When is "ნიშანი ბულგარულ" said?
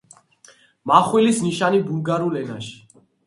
1.47-2.41